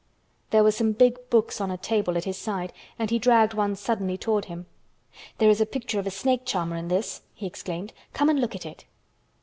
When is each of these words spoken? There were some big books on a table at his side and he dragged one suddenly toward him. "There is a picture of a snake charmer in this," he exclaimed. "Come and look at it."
There 0.49 0.63
were 0.63 0.71
some 0.71 0.93
big 0.93 1.29
books 1.29 1.61
on 1.61 1.69
a 1.69 1.77
table 1.77 2.17
at 2.17 2.23
his 2.23 2.35
side 2.35 2.73
and 2.97 3.11
he 3.11 3.19
dragged 3.19 3.53
one 3.53 3.75
suddenly 3.75 4.17
toward 4.17 4.45
him. 4.45 4.65
"There 5.37 5.51
is 5.51 5.61
a 5.61 5.63
picture 5.67 5.99
of 5.99 6.07
a 6.07 6.09
snake 6.09 6.43
charmer 6.43 6.75
in 6.75 6.87
this," 6.87 7.21
he 7.35 7.45
exclaimed. 7.45 7.93
"Come 8.11 8.27
and 8.27 8.39
look 8.41 8.55
at 8.55 8.65
it." 8.65 8.85